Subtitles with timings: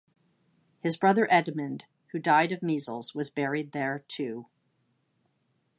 [0.79, 4.47] His brother Edmund, who died of measles, was buried there too.